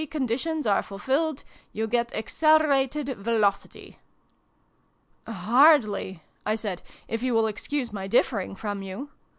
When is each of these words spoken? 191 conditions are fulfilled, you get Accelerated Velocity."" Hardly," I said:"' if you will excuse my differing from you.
191 0.01 0.19
conditions 0.27 0.65
are 0.65 0.81
fulfilled, 0.81 1.43
you 1.73 1.85
get 1.85 2.11
Accelerated 2.15 3.09
Velocity."" 3.19 3.99
Hardly," 5.27 6.23
I 6.43 6.55
said:"' 6.55 6.81
if 7.07 7.21
you 7.21 7.35
will 7.35 7.45
excuse 7.45 7.93
my 7.93 8.07
differing 8.07 8.55
from 8.55 8.81
you. 8.81 9.09